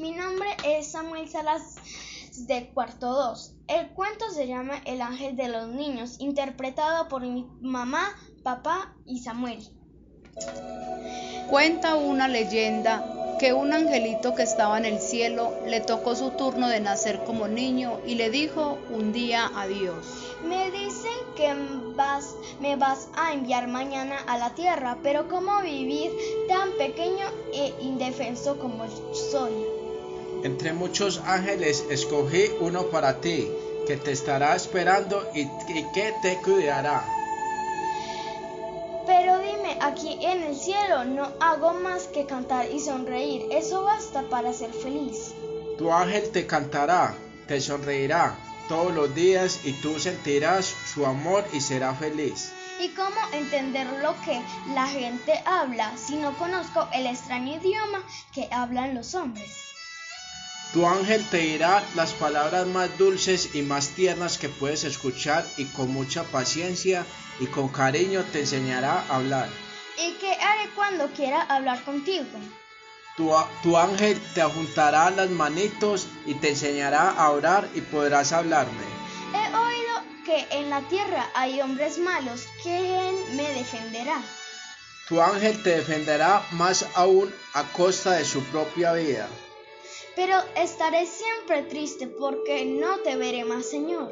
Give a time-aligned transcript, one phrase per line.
[0.00, 1.74] Mi nombre es Samuel Salas
[2.46, 3.54] de cuarto 2.
[3.66, 9.18] El cuento se llama El ángel de los niños, interpretado por mi mamá, papá y
[9.18, 9.58] Samuel.
[11.50, 16.68] Cuenta una leyenda que un angelito que estaba en el cielo le tocó su turno
[16.68, 20.36] de nacer como niño y le dijo un día adiós.
[20.44, 21.52] Me dicen que
[21.96, 26.12] vas, me vas a enviar mañana a la tierra, pero ¿cómo vivir
[26.48, 29.77] tan pequeño e indefenso como soy?
[30.44, 33.50] Entre muchos ángeles escogí uno para ti,
[33.88, 35.46] que te estará esperando y,
[35.92, 37.04] que te cuidará.
[39.04, 43.46] Pero dime, aquí en el cielo no hago más que cantar y sonreír.
[43.50, 45.34] Eso basta para ser feliz.
[45.76, 47.14] Tu ángel te cantará,
[47.48, 48.36] te sonreirá
[48.68, 52.52] todos los días y tú sentirás su amor y serás feliz.
[52.80, 54.40] ¿Y cómo entender lo que
[54.72, 59.67] la gente habla si no conozco el extraño idioma que hablan los hombres?
[60.72, 65.64] Tu ángel te dirá las palabras más dulces y más tiernas que puedes escuchar y
[65.64, 67.06] con mucha paciencia
[67.40, 69.48] y con cariño te enseñará a hablar.
[69.96, 72.26] ¿Y qué haré cuando quiera hablar contigo?
[73.16, 78.84] Tu, tu, ángel te juntará las manitos y te enseñará a orar y podrás hablarme.
[79.34, 82.46] He oído que en la tierra hay hombres malos.
[82.62, 84.20] ¿Quién me defenderá?
[85.08, 89.28] Tu ángel te defenderá más aún a costa de su propia vida
[90.18, 94.10] pero estaré siempre triste porque no te veré más, Señor.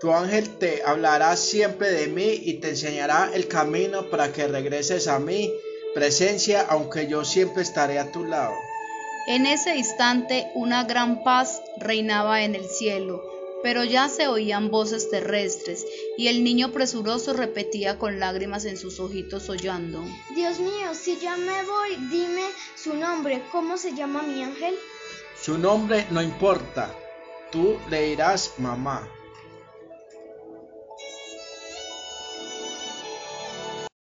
[0.00, 5.06] Tu ángel te hablará siempre de mí y te enseñará el camino para que regreses
[5.06, 5.48] a mi
[5.94, 8.52] presencia, aunque yo siempre estaré a tu lado.
[9.28, 13.22] En ese instante una gran paz reinaba en el cielo,
[13.62, 15.86] pero ya se oían voces terrestres,
[16.16, 20.04] y el niño presuroso repetía con lágrimas en sus ojitos hollando.
[20.34, 22.42] Dios mío, si ya me voy, dime
[22.74, 24.74] su nombre, ¿cómo se llama mi ángel?
[25.40, 26.90] Su nombre no importa,
[27.52, 29.08] tú le dirás mamá.